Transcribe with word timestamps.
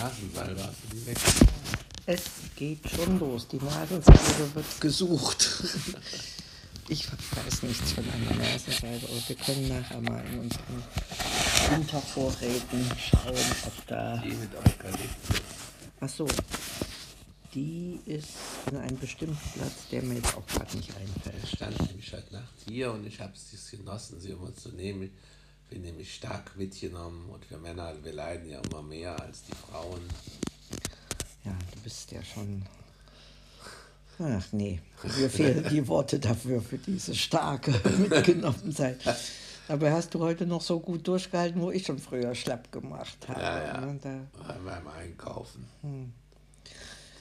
Nasensalbe, 0.00 0.62
hast 0.62 0.78
du 0.82 0.96
die 0.96 1.06
weg? 1.06 1.18
Es 2.06 2.22
geht 2.56 2.80
schon 2.88 3.18
los. 3.18 3.46
Die 3.48 3.58
Nasensalbe 3.58 4.54
wird 4.54 4.80
gesucht. 4.80 5.48
Ich 6.88 7.06
weiß 7.06 7.62
nichts 7.62 7.92
von 7.92 8.04
einer 8.10 8.34
Nasensalbe, 8.34 9.06
aber 9.06 9.28
wir 9.28 9.36
können 9.36 9.68
nachher 9.68 10.00
mal 10.00 10.24
in 10.26 10.40
unseren 10.40 10.82
Wintervorräten 11.70 12.84
schauen, 12.98 13.36
ob 13.64 13.86
da. 13.86 14.16
Die 14.16 14.30
mit 14.30 14.52
Eukalyptus. 14.56 15.40
Ach 16.00 16.08
so. 16.08 16.26
Die 17.54 18.00
ist 18.06 18.30
an 18.66 18.78
einem 18.78 18.98
bestimmten 18.98 19.38
Platz, 19.54 19.86
der 19.92 20.02
mir 20.02 20.16
jetzt 20.16 20.36
auch 20.36 20.44
gerade 20.48 20.76
nicht 20.76 20.90
einfällt. 20.96 21.44
Ich 21.44 21.50
stand 21.50 21.78
nämlich 21.86 22.12
heute 22.12 22.32
Nacht 22.32 22.54
hier 22.66 22.90
und 22.90 23.06
ich 23.06 23.20
habe 23.20 23.34
es 23.34 23.70
genossen, 23.70 24.18
sie 24.18 24.30
immer 24.30 24.52
zu 24.56 24.70
nehmen. 24.70 25.04
Ich 25.04 25.10
bin 25.70 25.82
nämlich 25.82 26.14
stark 26.14 26.56
mitgenommen 26.56 27.30
und 27.30 27.48
wir 27.48 27.58
Männer, 27.58 27.94
wir 28.02 28.12
leiden 28.12 28.50
ja 28.50 28.60
immer 28.60 28.82
mehr 28.82 29.18
als 29.20 29.44
die 29.44 29.54
Frauen. 29.54 30.00
Ja, 31.44 31.56
du 31.72 31.80
bist 31.82 32.10
ja 32.10 32.22
schon. 32.22 32.64
Ach 34.18 34.52
nee, 34.52 34.80
mir 35.16 35.30
fehlen 35.30 35.66
die 35.70 35.86
Worte 35.88 36.18
dafür, 36.18 36.60
für 36.60 36.76
diese 36.76 37.14
starke 37.14 37.70
Mitgenommensein. 37.98 38.98
Dabei 39.68 39.92
hast 39.92 40.12
du 40.12 40.18
heute 40.18 40.44
noch 40.44 40.60
so 40.60 40.80
gut 40.80 41.06
durchgehalten, 41.06 41.60
wo 41.62 41.70
ich 41.70 41.86
schon 41.86 42.00
früher 42.00 42.34
schlapp 42.34 42.70
gemacht 42.72 43.28
habe. 43.28 43.40
Ja, 43.40 43.64
ja. 43.64 43.80
ne? 43.80 43.98
Da, 44.02 44.58
beim 44.64 44.88
Einkaufen. 44.88 45.64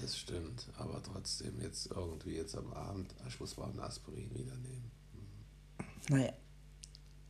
Das 0.02 0.18
stimmt, 0.18 0.66
aber 0.78 1.02
trotzdem 1.04 1.62
jetzt 1.62 1.92
irgendwie 1.92 2.36
jetzt 2.36 2.58
am 2.58 2.74
Abend, 2.74 3.14
ich 3.28 3.40
muss 3.40 3.56
mal 3.58 3.70
ein 3.70 3.80
Aspirin 3.80 4.30
wieder 4.34 4.56
nehmen. 4.56 4.92
naja. 6.10 6.34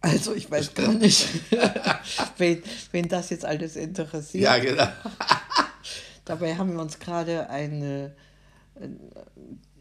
Also 0.01 0.33
ich 0.33 0.49
weiß 0.49 0.73
gar 0.73 0.93
nicht, 0.93 1.27
wen, 2.37 2.63
wen 2.91 3.09
das 3.09 3.29
jetzt 3.31 3.45
alles 3.45 3.75
interessiert. 3.75 4.43
Ja, 4.43 4.57
genau. 4.57 4.87
Dabei 6.25 6.55
haben 6.55 6.73
wir 6.73 6.81
uns 6.81 6.99
gerade 6.99 7.49
eine 7.49 8.15
äh, 8.79 8.85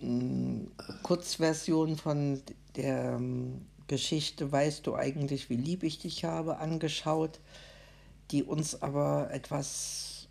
äh, 0.04 0.66
Kurzversion 1.02 1.96
von 1.96 2.42
der 2.76 3.14
ähm, 3.16 3.66
Geschichte 3.86 4.50
Weißt 4.50 4.86
du 4.86 4.94
eigentlich, 4.94 5.50
wie 5.50 5.56
lieb 5.56 5.82
ich 5.82 5.98
dich 5.98 6.24
habe, 6.24 6.58
angeschaut, 6.58 7.40
die 8.30 8.42
uns 8.42 8.82
aber 8.82 9.30
etwas 9.32 10.28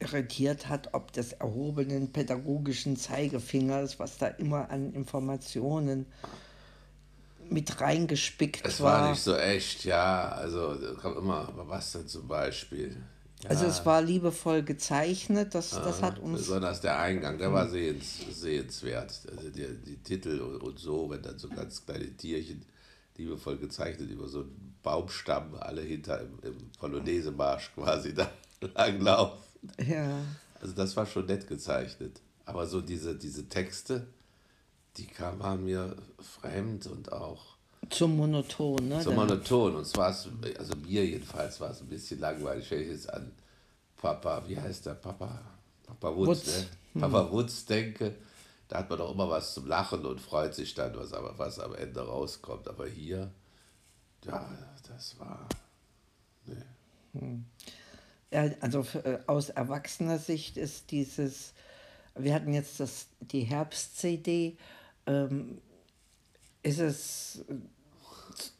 irritiert 0.00 0.68
hat, 0.68 0.94
ob 0.94 1.12
des 1.12 1.32
erhobenen 1.32 2.12
pädagogischen 2.12 2.96
Zeigefingers, 2.96 3.98
was 3.98 4.18
da 4.18 4.26
immer 4.26 4.70
an 4.70 4.92
Informationen 4.92 6.06
mit 7.50 7.80
reingespickt 7.80 8.66
Es 8.66 8.80
war. 8.80 9.02
war 9.02 9.10
nicht 9.10 9.22
so 9.22 9.34
echt, 9.36 9.84
ja. 9.84 10.28
Also 10.30 10.76
kommt 11.00 11.18
immer, 11.18 11.52
was 11.54 11.92
denn 11.92 12.06
zum 12.08 12.26
Beispiel? 12.28 12.96
Ja, 13.42 13.50
Also 13.50 13.66
es 13.66 13.84
war 13.84 14.00
liebevoll 14.02 14.62
gezeichnet, 14.62 15.54
das, 15.54 15.70
das 15.70 16.02
hat 16.02 16.18
uns... 16.18 16.38
Besonders 16.38 16.80
der 16.80 16.98
Eingang, 16.98 17.36
der 17.38 17.52
war 17.52 17.68
sehens, 17.68 18.20
sehenswert. 18.32 19.12
Also 19.36 19.50
die, 19.50 19.66
die 19.86 19.96
Titel 20.02 20.40
und, 20.40 20.62
und 20.62 20.78
so, 20.78 21.10
wenn 21.10 21.22
dann 21.22 21.38
so 21.38 21.48
ganz 21.48 21.84
kleine 21.84 22.10
Tierchen 22.16 22.64
liebevoll 23.16 23.58
gezeichnet 23.58 24.10
über 24.10 24.26
so 24.28 24.40
einen 24.40 24.74
Baumstamm, 24.82 25.54
alle 25.60 25.82
hinter 25.82 26.20
im, 26.20 26.38
im 26.42 26.70
Polonaise-Marsch 26.78 27.72
quasi 27.74 28.14
da 28.14 28.30
langlaufen. 28.74 29.38
Ja, 29.86 30.18
Also 30.60 30.74
das 30.74 30.96
war 30.96 31.06
schon 31.06 31.26
nett 31.26 31.46
gezeichnet. 31.46 32.20
Aber 32.46 32.66
so 32.66 32.80
diese, 32.80 33.14
diese 33.14 33.48
Texte, 33.48 34.06
die 34.96 35.06
kamen 35.06 35.64
mir 35.64 35.96
fremd 36.20 36.86
und 36.86 37.12
auch 37.12 37.54
zum 37.90 38.16
Monoton, 38.16 38.88
ne? 38.88 39.02
Da- 39.04 39.10
monoton. 39.10 39.76
Und 39.76 39.86
zwar, 39.86 40.10
ist, 40.10 40.28
also 40.58 40.74
mir 40.76 41.04
jedenfalls 41.04 41.60
war 41.60 41.70
es 41.70 41.80
ein 41.80 41.88
bisschen 41.88 42.20
langweilig, 42.20 42.70
wenn 42.70 42.80
ich 42.82 42.88
jetzt 42.88 43.12
an 43.12 43.30
Papa, 43.96 44.42
wie 44.46 44.58
heißt 44.58 44.86
der 44.86 44.94
Papa? 44.94 45.40
Papa 45.86 46.16
Wutz, 46.16 46.28
Wutz. 46.28 46.66
ne? 46.94 47.00
Papa 47.02 47.30
Wutz 47.30 47.64
denke. 47.66 48.14
Da 48.68 48.78
hat 48.78 48.88
man 48.88 48.98
doch 48.98 49.12
immer 49.12 49.28
was 49.28 49.52
zum 49.52 49.66
Lachen 49.66 50.06
und 50.06 50.20
freut 50.20 50.54
sich 50.54 50.74
dann, 50.74 50.96
was, 50.96 51.12
aber, 51.12 51.38
was 51.38 51.58
am 51.58 51.74
Ende 51.74 52.00
rauskommt. 52.00 52.66
Aber 52.68 52.86
hier, 52.86 53.30
ja, 54.24 54.48
das 54.88 55.18
war. 55.18 55.46
Nee. 57.12 57.40
Ja, 58.30 58.50
also 58.60 58.80
äh, 59.04 59.18
aus 59.26 59.50
erwachsener 59.50 60.18
Sicht 60.18 60.56
ist 60.56 60.90
dieses, 60.90 61.52
wir 62.16 62.34
hatten 62.34 62.52
jetzt 62.52 62.80
das, 62.80 63.06
die 63.20 63.42
Herbst-CD, 63.42 64.56
ähm, 65.06 65.58
ist 66.62 66.78
es 66.80 67.44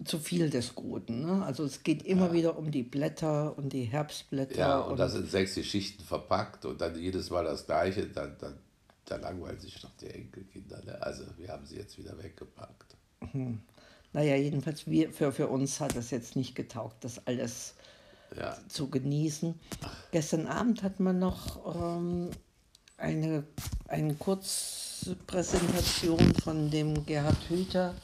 zu- 0.05 0.19
viel 0.19 0.51
des 0.51 0.75
Guten. 0.75 1.23
Ne? 1.25 1.45
Also 1.45 1.65
es 1.65 1.83
geht 1.83 2.03
immer 2.05 2.33
wieder 2.33 2.59
um 2.59 2.71
die 2.71 2.83
Blätter 2.83 3.57
und 3.57 3.73
die 3.73 3.85
Herbstblätter. 3.85 4.57
Ja, 4.59 4.79
und 4.81 4.99
das 4.99 5.15
in 5.15 5.27
sechs 5.27 5.55
Geschichten 5.55 6.03
verpackt 6.05 6.65
und 6.65 6.81
dann 6.81 6.99
jedes 6.99 7.31
Mal 7.31 7.45
das 7.45 7.67
Gleiche, 7.67 8.07
dann, 8.07 8.37
dann, 8.39 8.59
dann 9.07 9.21
langweilen 9.23 9.59
sich 9.61 9.81
doch 9.81 9.91
die 10.01 10.07
Enkelkinder. 10.09 10.83
Ne? 10.85 11.01
Also, 11.03 11.25
wir 11.39 11.49
haben 11.49 11.67
sie 11.67 11.77
jetzt 11.77 11.99
wieder 11.99 12.17
weggepackt. 12.23 12.95
naja, 14.13 14.37
jedenfalls 14.37 14.87
wir, 14.87 15.13
für, 15.13 15.33
für 15.33 15.49
uns 15.49 15.81
hat 15.81 15.97
es 15.97 16.11
jetzt 16.11 16.37
nicht 16.37 16.55
getaugt, 16.55 17.03
das 17.05 17.27
alles 17.27 17.75
Ja, 18.37 18.57
zu 18.69 18.91
genießen. 18.91 19.59
Gestern 20.13 20.47
Abend 20.47 20.83
hat 20.83 21.01
man 21.01 21.19
noch 21.19 21.75
ähm, 21.75 22.31
eine, 22.97 23.45
eine 23.89 24.15
Kurzpräsentation 25.05 26.35
von 26.43 26.71
dem 26.71 27.05
Gerhard 27.05 27.37
Hüther 27.51 27.95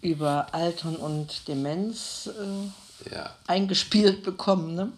über 0.00 0.52
Altern 0.52 0.96
und 0.96 1.46
Demenz 1.46 2.28
äh, 2.28 3.14
ja. 3.14 3.30
eingespielt 3.46 4.24
bekommen. 4.24 4.74
Ne? 4.74 4.92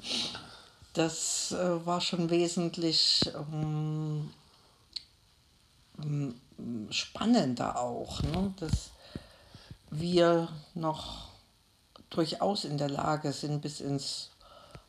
Das 0.94 1.52
äh, 1.52 1.86
war 1.86 2.00
schon 2.00 2.30
wesentlich 2.30 3.30
ähm, 3.52 4.30
ähm, 6.02 6.34
spannender 6.90 7.78
auch, 7.78 8.22
ne? 8.22 8.54
dass 8.58 8.90
wir 9.90 10.48
noch 10.74 11.28
durchaus 12.08 12.64
in 12.64 12.78
der 12.78 12.88
Lage 12.88 13.32
sind, 13.32 13.60
bis 13.60 13.80
ins 13.80 14.30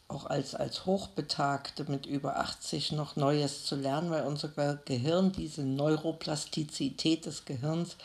auch 0.07 0.25
als, 0.25 0.53
als 0.55 0.85
Hochbetagte 0.85 1.85
mit 1.89 2.05
über 2.05 2.37
80 2.39 2.91
noch 2.91 3.15
Neues 3.15 3.65
zu 3.65 3.75
lernen, 3.75 4.11
weil 4.11 4.25
unser 4.25 4.49
Ge- 4.49 4.77
Gehirn, 4.85 5.31
diese 5.31 5.63
Neuroplastizität 5.63 7.25
des 7.25 7.45
Gehirns, 7.45 7.95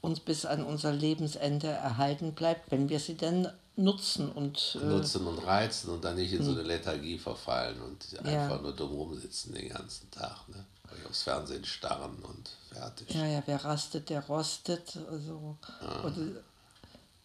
uns 0.00 0.20
bis 0.20 0.44
an 0.46 0.64
unser 0.64 0.92
Lebensende 0.92 1.68
erhalten 1.68 2.32
bleibt, 2.34 2.70
wenn 2.70 2.88
wir 2.88 3.00
sie 3.00 3.14
denn 3.14 3.48
nutzen 3.76 4.30
und 4.30 4.76
äh, 4.80 4.84
Nutzen 4.84 5.26
und 5.26 5.38
reizen 5.38 5.90
und 5.90 6.04
dann 6.04 6.16
nicht 6.16 6.32
in 6.32 6.42
so 6.42 6.50
eine 6.52 6.62
Lethargie 6.62 7.18
verfallen 7.18 7.80
und 7.80 8.12
Ja. 8.12 8.20
einfach 8.20 8.60
nur 8.60 8.74
dumm 8.74 8.92
rumsitzen 8.92 9.54
den 9.54 9.68
ganzen 9.70 10.10
Tag. 10.10 10.48
Ne? 10.48 10.64
Aufs 11.08 11.22
Fernsehen 11.22 11.64
starren 11.64 12.16
und 12.22 12.50
fertig. 12.72 13.14
Ja, 13.14 13.24
ja, 13.24 13.42
wer 13.46 13.64
rastet, 13.64 14.10
der 14.10 14.24
rostet. 14.26 14.98
Also, 15.10 15.56
oder 16.04 16.16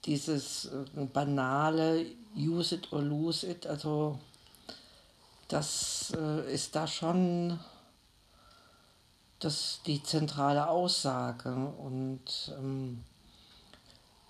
dieses 0.06 0.66
äh, 0.66 1.06
banale 1.06 2.06
Use 2.36 2.76
it 2.76 2.92
or 2.92 3.02
lose 3.02 3.48
it, 3.48 3.66
also 3.66 4.20
das 5.48 6.14
äh, 6.18 6.54
ist 6.54 6.76
da 6.76 6.88
schon 6.88 7.60
das, 9.40 9.80
die 9.86 10.02
zentrale 10.04 10.68
Aussage. 10.70 11.54
Und 11.54 12.54
ähm, 12.58 13.04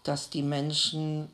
dass 0.04 0.30
die 0.30 0.44
Menschen, 0.44 1.30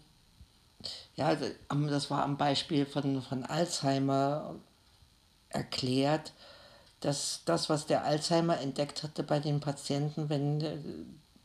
ja, 1.16 1.36
am- 1.68 1.88
das 1.88 2.10
war 2.10 2.24
am 2.24 2.38
Beispiel 2.38 2.86
von, 2.86 3.22
von 3.22 3.44
Alzheimer 3.46 4.56
erklärt, 5.50 6.34
dass 7.02 7.42
das, 7.46 7.70
was 7.70 7.88
der 7.88 8.06
Alzheimer 8.06 8.60
entdeckt 8.60 9.04
hatte 9.04 9.24
bei 9.24 9.40
den 9.40 9.60
Patienten, 9.60 10.30
wenn 10.30 10.62
äh, 10.62 10.78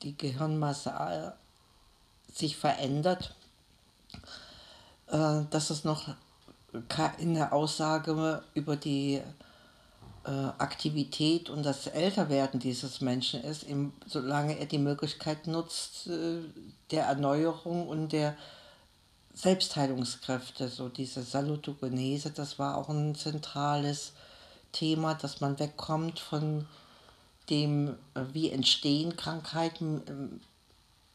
die 0.02 0.16
Gehirnmasse 0.16 1.34
sich 2.32 2.56
verändert, 2.56 3.34
äh, 5.08 5.42
dass 5.50 5.70
es 5.70 5.84
noch 5.84 6.14
ka- 6.88 7.14
in 7.18 7.34
der 7.34 7.52
Aussage 7.52 8.42
über 8.54 8.76
die 8.76 9.22
äh, 10.24 10.30
Aktivität 10.58 11.48
und 11.50 11.62
das 11.62 11.86
Älterwerden 11.86 12.58
dieses 12.60 13.00
Menschen 13.00 13.42
ist, 13.44 13.62
im, 13.62 13.92
solange 14.06 14.58
er 14.58 14.66
die 14.66 14.78
Möglichkeit 14.78 15.46
nutzt, 15.46 16.08
äh, 16.08 16.40
der 16.90 17.04
Erneuerung 17.04 17.88
und 17.88 18.12
der 18.12 18.36
Selbstheilungskräfte, 19.34 20.68
so 20.68 20.88
diese 20.88 21.22
Salutogenese, 21.22 22.30
das 22.30 22.58
war 22.58 22.76
auch 22.76 22.88
ein 22.88 23.14
zentrales 23.14 24.12
Thema, 24.72 25.14
dass 25.14 25.40
man 25.40 25.58
wegkommt 25.58 26.18
von 26.18 26.66
dem, 27.50 27.96
äh, 28.14 28.22
wie 28.32 28.50
entstehen 28.50 29.16
Krankheiten, 29.16 30.02
ähm, 30.08 30.40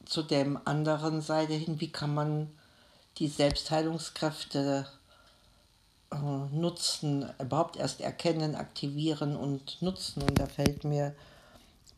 zu 0.05 0.23
dem 0.23 0.59
anderen 0.65 1.21
Seite 1.21 1.53
hin, 1.53 1.79
wie 1.79 1.91
kann 1.91 2.13
man 2.13 2.49
die 3.17 3.27
Selbstheilungskräfte 3.27 4.85
äh, 6.11 6.15
nutzen, 6.55 7.29
überhaupt 7.39 7.77
erst 7.77 8.01
erkennen, 8.01 8.55
aktivieren 8.55 9.35
und 9.35 9.81
nutzen. 9.81 10.23
Und 10.23 10.39
da 10.39 10.47
fällt 10.47 10.83
mir 10.83 11.15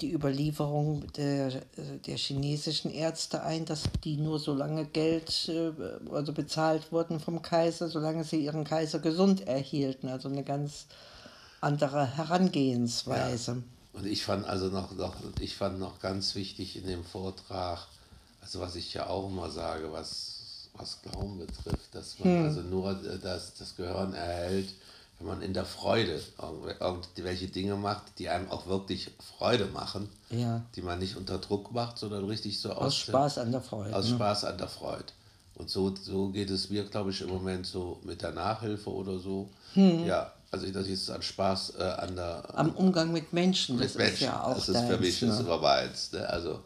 die 0.02 0.12
Überlieferung 0.12 1.12
der, 1.14 1.48
äh, 1.48 1.62
der 2.06 2.18
chinesischen 2.18 2.92
Ärzte 2.92 3.44
ein, 3.44 3.66
dass 3.66 3.84
die 4.04 4.18
nur 4.18 4.40
so 4.40 4.54
lange 4.54 4.86
Geld 4.86 5.50
äh, 5.50 5.72
also 6.12 6.34
bezahlt 6.34 6.92
wurden 6.92 7.20
vom 7.20 7.42
Kaiser, 7.42 7.90
solange 7.90 8.24
sie 8.24 8.44
ihren 8.44 8.64
Kaiser 8.64 9.00
gesund 9.00 9.48
erhielten. 9.48 10.10
Also 10.10 10.30
eine 10.30 10.44
ganz 10.44 10.88
andere 11.62 12.18
Herangehensweise. 12.18 13.64
Und 13.94 14.06
ich 14.08 14.24
fand 14.24 14.46
also 14.46 14.68
noch, 14.68 14.92
noch, 14.94 15.16
ich 15.40 15.56
fand 15.56 15.80
noch 15.80 16.00
ganz 16.00 16.36
wichtig 16.36 16.76
in 16.78 16.88
dem 16.88 17.04
Vortrag, 17.04 17.80
also 18.42 18.60
was 18.60 18.76
ich 18.76 18.94
ja 18.94 19.08
auch 19.08 19.30
immer 19.30 19.50
sage, 19.50 19.92
was, 19.92 20.68
was 20.76 21.02
Glauben 21.04 21.38
betrifft, 21.38 21.94
dass 21.94 22.20
man 22.20 22.46
also 22.46 22.62
nur 22.62 22.94
das, 23.22 23.54
das 23.54 23.76
Gehirn 23.76 24.14
erhält, 24.14 24.70
wenn 25.20 25.28
man 25.28 25.42
in 25.44 25.54
der 25.54 25.66
Freude 25.66 26.20
irgendwelche 26.80 27.48
Dinge 27.48 27.76
macht, 27.76 28.02
die 28.18 28.30
einem 28.30 28.50
auch 28.50 28.66
wirklich 28.68 29.12
Freude 29.38 29.68
machen, 29.68 30.10
Ja. 30.32 30.62
die 30.76 30.82
man 30.82 31.00
nicht 31.00 31.16
unter 31.16 31.38
Druck 31.38 31.72
macht, 31.72 31.98
sondern 32.00 32.26
richtig 32.26 32.60
so 32.60 32.72
Aus 32.74 32.96
Spaß 32.96 33.38
an 33.38 33.52
der 33.52 33.62
Freude. 33.62 33.96
aus 33.96 34.10
ne? 34.10 34.16
Spaß 34.16 34.46
an 34.46 34.58
der 34.58 34.68
Freude. 34.68 35.06
Und 35.56 35.70
so, 35.70 35.94
so 35.96 36.30
geht 36.30 36.50
es 36.50 36.72
mir, 36.72 36.84
glaube 36.84 37.12
ich, 37.12 37.22
im 37.22 37.30
Moment 37.30 37.68
so 37.68 38.00
mit 38.04 38.24
der 38.24 38.32
Nachhilfe 38.32 38.90
oder 38.90 39.20
so. 39.20 39.50
Hm. 39.76 40.04
Ja, 40.08 40.34
also 40.54 40.70
das 40.72 40.88
ist 40.88 41.10
an 41.10 41.22
Spaß 41.22 41.74
äh, 41.80 41.84
an 41.84 42.16
der 42.16 42.44
Am 42.54 42.70
Umgang 42.76 43.12
mit 43.12 43.34
Menschen, 43.34 43.80
das 43.80 43.96
mit 43.96 43.98
Menschen. 43.98 44.14
ist 44.14 44.22
ja 44.22 44.44
auch 44.44 44.54
das 44.54 44.70
ist 44.70 44.82
für 44.82 44.98
mich 45.00 45.22
ne? 45.22 45.30
das 45.30 45.40
immer 45.40 45.58
meins. 45.58 46.12
Ne? 46.12 46.30
Also 46.30 46.62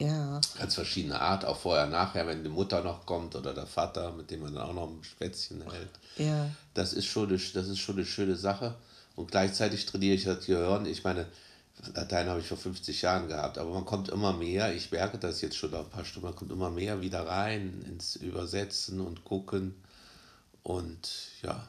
Ja, 0.00 0.40
ganz 0.56 0.76
verschiedene 0.76 1.20
Art, 1.20 1.44
auch 1.44 1.58
vorher, 1.58 1.86
nachher, 1.86 2.24
wenn 2.28 2.44
die 2.44 2.48
Mutter 2.48 2.84
noch 2.84 3.04
kommt 3.04 3.34
oder 3.34 3.52
der 3.52 3.66
Vater, 3.66 4.12
mit 4.12 4.30
dem 4.30 4.42
man 4.42 4.54
dann 4.54 4.68
auch 4.68 4.74
noch 4.74 4.88
ein 4.88 5.02
Spätzchen 5.02 5.62
hält. 5.62 5.90
ja. 6.18 6.48
Das 6.74 6.92
ist 6.92 7.06
schon 7.06 7.28
eine, 7.28 7.38
das 7.38 7.66
ist 7.66 7.78
schon 7.80 7.96
eine 7.96 8.06
schöne 8.06 8.36
Sache. 8.36 8.76
Und 9.16 9.30
gleichzeitig 9.32 9.86
trainiere 9.86 10.14
ich 10.14 10.24
das 10.24 10.46
Gehirn. 10.46 10.86
Ich 10.86 11.02
meine, 11.02 11.26
Latein 11.94 12.28
habe 12.28 12.40
ich 12.40 12.46
vor 12.46 12.58
50 12.58 13.02
Jahren 13.02 13.26
gehabt, 13.26 13.58
aber 13.58 13.72
man 13.72 13.84
kommt 13.84 14.08
immer 14.08 14.32
mehr, 14.32 14.72
ich 14.72 14.92
merke 14.92 15.18
das 15.18 15.40
jetzt 15.40 15.56
schon 15.56 15.74
ein 15.74 15.88
paar 15.88 16.04
Stunden, 16.04 16.28
man 16.28 16.36
kommt 16.36 16.52
immer 16.52 16.70
mehr 16.70 17.00
wieder 17.00 17.26
rein 17.26 17.84
ins 17.88 18.14
Übersetzen 18.16 19.00
und 19.00 19.24
Gucken. 19.24 19.74
Und 20.62 21.08
ja, 21.42 21.66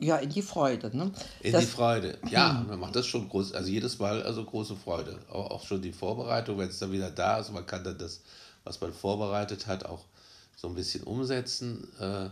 Ja, 0.00 0.16
in 0.18 0.30
die 0.30 0.42
Freude. 0.42 0.96
Ne? 0.96 1.10
in 1.40 1.52
das, 1.52 1.64
die 1.64 1.70
Freude. 1.70 2.18
Ja, 2.30 2.64
man 2.68 2.78
macht 2.78 2.94
das 2.94 3.06
schon 3.06 3.28
groß, 3.28 3.52
also 3.52 3.68
jedes 3.68 3.98
Mal 3.98 4.22
also 4.22 4.44
große 4.44 4.76
Freude. 4.76 5.18
Auch, 5.28 5.50
auch 5.50 5.66
schon 5.66 5.82
die 5.82 5.92
Vorbereitung, 5.92 6.58
wenn 6.58 6.68
es 6.68 6.78
dann 6.78 6.92
wieder 6.92 7.10
da 7.10 7.38
ist, 7.38 7.52
man 7.52 7.66
kann 7.66 7.82
dann 7.82 7.98
das, 7.98 8.20
was 8.62 8.80
man 8.80 8.92
vorbereitet 8.92 9.66
hat, 9.66 9.84
auch 9.84 10.04
so 10.56 10.68
ein 10.68 10.74
bisschen 10.74 11.02
umsetzen. 11.02 11.88
Äh, 11.98 12.30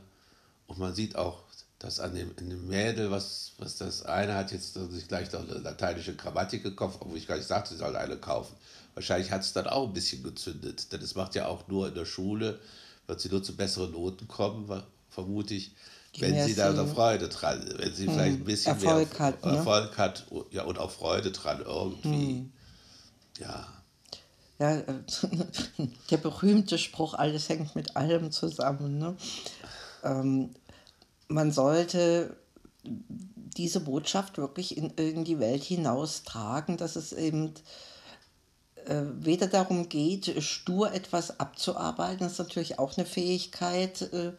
und 0.68 0.78
man 0.78 0.94
sieht 0.94 1.16
auch, 1.16 1.42
dass 1.78 2.00
an 2.00 2.14
dem, 2.14 2.30
in 2.38 2.50
dem 2.50 2.68
Mädel, 2.68 3.10
was, 3.10 3.52
was 3.58 3.76
das 3.76 4.04
eine 4.04 4.34
hat 4.34 4.52
jetzt 4.52 4.74
sich 4.74 5.08
gleich 5.08 5.32
noch 5.32 5.40
eine 5.40 5.58
lateinische 5.58 6.14
Grammatik 6.14 6.62
gekauft, 6.62 6.98
obwohl 7.00 7.18
ich 7.18 7.26
gar 7.26 7.36
nicht 7.36 7.48
sagte, 7.48 7.74
sie 7.74 7.78
soll 7.78 7.96
eine 7.96 8.16
kaufen. 8.16 8.54
Wahrscheinlich 8.94 9.30
hat 9.30 9.42
es 9.42 9.52
dann 9.52 9.66
auch 9.66 9.88
ein 9.88 9.92
bisschen 9.92 10.22
gezündet, 10.22 10.92
denn 10.92 11.02
es 11.02 11.14
macht 11.14 11.34
ja 11.34 11.46
auch 11.48 11.68
nur 11.68 11.88
in 11.88 11.94
der 11.94 12.06
Schule, 12.06 12.60
wird 13.06 13.20
sie 13.20 13.28
nur 13.28 13.42
zu 13.42 13.54
besseren 13.56 13.92
Noten 13.92 14.26
kommen, 14.26 14.82
vermute 15.10 15.54
ich, 15.54 15.72
wenn 16.20 16.46
sie 16.46 16.54
da 16.54 16.72
Freude 16.86 17.28
dran, 17.28 17.64
wenn 17.76 17.94
sie 17.94 18.04
vielleicht 18.04 18.38
ein 18.38 18.44
bisschen 18.44 18.72
Erfolg 18.74 19.18
mehr 19.18 19.28
hat, 19.28 19.44
ne? 19.44 19.56
Erfolg 19.56 19.98
hat 19.98 20.26
ja, 20.50 20.64
und 20.64 20.78
auch 20.78 20.90
Freude 20.90 21.30
dran 21.32 21.62
irgendwie. 21.64 22.50
Ja, 23.38 23.66
ja, 24.58 24.76
äh, 24.76 24.84
der 26.10 26.16
berühmte 26.16 26.78
Spruch, 26.78 27.14
alles 27.14 27.48
hängt 27.48 27.74
mit 27.74 27.96
allem 27.96 28.32
zusammen. 28.32 28.98
Ne? 28.98 29.16
Ähm, 30.02 30.50
man 31.28 31.52
sollte 31.52 32.36
diese 32.84 33.80
Botschaft 33.80 34.38
wirklich 34.38 34.76
in, 34.76 34.90
in 34.90 35.24
die 35.24 35.38
Welt 35.40 35.64
hinaustragen, 35.64 36.76
dass 36.76 36.96
es 36.96 37.12
eben 37.12 37.52
äh, 38.86 39.02
weder 39.18 39.48
darum 39.48 39.88
geht, 39.88 40.42
stur 40.42 40.92
etwas 40.92 41.40
abzuarbeiten, 41.40 42.20
das 42.20 42.32
ist 42.32 42.38
natürlich 42.38 42.78
auch 42.78 42.96
eine 42.96 43.06
Fähigkeit, 43.06 44.02
äh, 44.12 44.32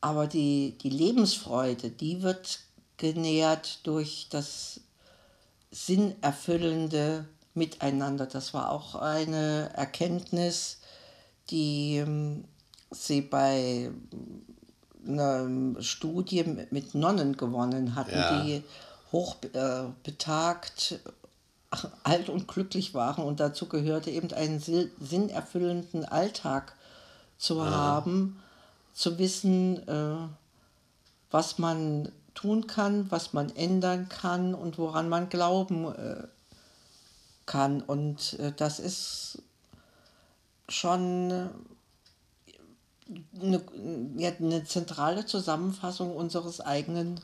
aber 0.00 0.26
die, 0.26 0.76
die 0.82 0.90
Lebensfreude, 0.90 1.90
die 1.90 2.22
wird 2.22 2.60
genährt 2.96 3.80
durch 3.86 4.28
das 4.30 4.80
sinnerfüllende 5.70 7.26
Miteinander. 7.54 8.26
Das 8.26 8.54
war 8.54 8.70
auch 8.70 8.94
eine 8.94 9.70
Erkenntnis, 9.74 10.78
die 11.50 11.96
ähm, 11.96 12.44
sie 12.90 13.20
bei 13.22 13.90
einer 15.06 15.48
Studie 15.82 16.44
mit- 16.70 16.94
Nonnen 16.94 17.36
gewonnen 17.36 17.94
hatten, 17.94 18.10
Ja. 18.14 18.42
die 18.42 18.62
hoch 19.12 19.36
äh, 19.52 19.84
alt 22.02 22.28
und 22.28 22.48
glücklich 22.48 22.94
waren 22.94 23.24
und 23.24 23.38
dazu 23.40 23.66
gehörte 23.66 24.10
eben 24.10 24.32
einen 24.32 24.60
sinnerfüllenden 24.60 26.04
Alltag 26.04 26.74
zu 27.38 27.64
haben, 27.64 28.42
zu 28.92 29.18
wissen, 29.18 29.86
äh, 29.88 30.28
was 31.30 31.58
man 31.58 32.10
tun 32.34 32.66
kann, 32.66 33.10
was 33.10 33.32
man 33.32 33.54
ändern 33.56 34.08
kann 34.08 34.54
und 34.54 34.78
woran 34.78 35.08
man 35.08 35.28
glauben 35.28 35.94
äh, 35.94 36.26
kann. 37.46 37.80
Und 37.82 38.38
äh, 38.38 38.52
das 38.56 38.78
ist 38.78 39.42
schon 40.68 41.30
äh, 41.30 41.48
eine, 43.40 43.62
ja, 44.16 44.30
eine 44.38 44.64
zentrale 44.64 45.26
Zusammenfassung 45.26 46.14
unseres 46.14 46.60
eigenen 46.60 47.20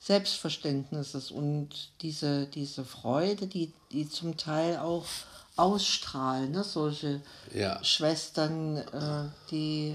Selbstverständnisses 0.00 1.30
und 1.30 1.90
diese, 2.00 2.46
diese 2.46 2.84
Freude, 2.84 3.46
die, 3.46 3.72
die 3.92 4.08
zum 4.08 4.36
Teil 4.36 4.78
auch 4.78 5.04
ausstrahlen, 5.56 6.52
ne? 6.52 6.64
solche 6.64 7.20
Ja. 7.52 7.82
Schwestern, 7.84 8.78
äh, 8.78 9.28
die 9.50 9.94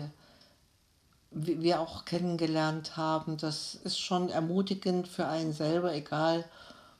wir 1.35 1.79
auch 1.81 2.05
kennengelernt 2.05 2.97
haben, 2.97 3.37
das 3.37 3.75
ist 3.83 3.99
schon 3.99 4.29
ermutigend 4.29 5.07
für 5.07 5.27
einen 5.27 5.53
selber, 5.53 5.93
egal 5.93 6.45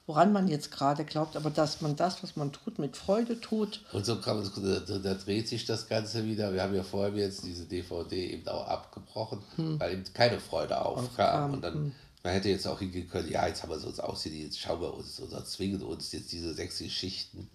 woran 0.08 0.32
man 0.32 0.48
jetzt 0.48 0.72
gerade 0.72 1.04
glaubt, 1.04 1.36
aber 1.36 1.50
dass 1.50 1.82
man 1.82 1.96
das, 1.96 2.22
was 2.22 2.36
man 2.36 2.52
tut, 2.52 2.78
mit 2.78 2.96
Freude 2.96 3.40
tut. 3.42 3.82
Und 3.92 4.06
so 4.06 4.20
kann 4.22 4.38
man, 4.38 4.52
da, 4.88 5.00
da 5.00 5.14
dreht 5.16 5.48
sich 5.48 5.66
das 5.66 5.88
Ganze 5.88 6.26
wieder. 6.26 6.54
Wir 6.54 6.62
haben 6.62 6.76
ja 6.76 6.84
vorher 6.84 7.14
jetzt 7.16 7.44
diese 7.44 7.66
DVD 7.66 8.34
eben 8.34 8.48
auch 8.48 8.68
abgebrochen, 8.68 9.40
weil 9.58 9.94
eben 9.94 10.04
keine 10.14 10.40
Freude 10.40 10.80
aufkam. 10.80 11.54
Und 11.54 11.64
dann, 11.64 11.96
man 12.24 12.34
hätte 12.34 12.50
jetzt 12.50 12.68
auch 12.68 12.80
hingehen 12.80 13.10
können, 13.10 13.32
ja, 13.32 13.48
jetzt 13.48 13.64
haben 13.64 13.70
wir 13.70 13.80
so 13.80 13.88
uns 13.88 14.00
aussehen, 14.00 14.40
jetzt 14.40 14.60
schauen 14.60 14.82
wir 14.82 14.94
uns 14.94 15.20
oder 15.20 15.44
zwingen 15.44 15.82
uns 15.82 16.12
jetzt 16.12 16.32
diese 16.32 16.54
sechs 16.54 16.78
Geschichten, 16.78 17.50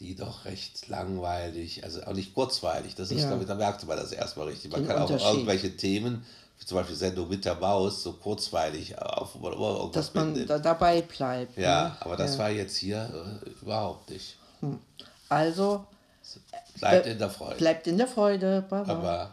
die 0.00 0.14
doch 0.16 0.44
recht 0.46 0.88
langweilig, 0.88 1.84
also 1.84 2.02
auch 2.04 2.14
nicht 2.14 2.34
kurzweilig, 2.34 2.94
das 2.94 3.10
ist, 3.10 3.20
Ja. 3.22 3.28
glaube 3.28 3.42
ich, 3.42 3.48
da 3.48 3.54
merkte 3.54 3.86
man 3.86 3.96
das 3.98 4.12
erstmal 4.12 4.48
richtig. 4.48 4.72
Man 4.72 4.80
Den 4.82 4.88
kann 4.88 5.02
auch 5.02 5.10
irgendwelche 5.10 5.76
Themen, 5.76 6.24
wie 6.58 6.64
zum 6.64 6.78
Beispiel 6.78 6.96
Sendung 6.96 7.28
mit 7.28 7.44
der 7.44 7.54
Maus, 7.56 8.02
so 8.02 8.14
kurzweilig 8.14 8.98
auf, 8.98 9.34
irgendwas 9.34 9.92
dass 9.92 10.14
man 10.14 10.28
mitnimmt. 10.28 10.50
da 10.50 10.58
dabei 10.58 11.02
bleibt. 11.02 11.56
Ja, 11.58 11.84
ne? 11.84 11.96
aber 12.00 12.16
das 12.16 12.32
Ja. 12.34 12.38
war 12.40 12.50
jetzt 12.50 12.76
hier 12.76 13.40
äh, 13.44 13.50
überhaupt 13.62 14.10
nicht. 14.10 14.36
Also 15.28 15.84
Bleibt 16.78 17.06
in 17.06 17.18
der 17.18 17.28
Freude. 17.30 17.56
bleibt 17.56 17.86
in 17.86 17.98
der 17.98 18.06
Freude. 18.08 18.64
Baba. 18.68 18.92
Aber 18.92 19.30